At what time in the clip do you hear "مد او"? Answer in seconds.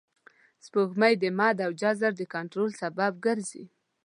1.37-1.71